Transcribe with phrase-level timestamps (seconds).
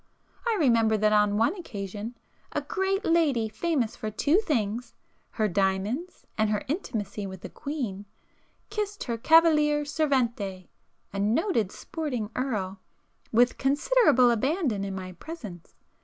[0.47, 2.17] I remember that on one occasion,
[2.53, 4.95] a great lady famous for two things,
[5.33, 8.07] her diamonds and her intimacy with the Queen,
[8.71, 10.69] kissed her 'cavaliere servente,'
[11.13, 12.79] a noted sporting earl,
[13.31, 15.75] with considerable abandon in my presence.